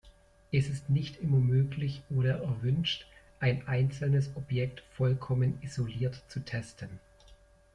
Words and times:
Es 0.51 0.67
ist 0.67 0.89
nicht 0.89 1.17
immer 1.21 1.37
möglich 1.37 2.01
oder 2.09 2.39
erwünscht, 2.39 3.05
ein 3.39 3.67
einzelnes 3.67 4.35
Objekt 4.35 4.81
vollkommen 4.95 5.59
isoliert 5.61 6.23
zu 6.27 6.39
testen. 6.43 6.89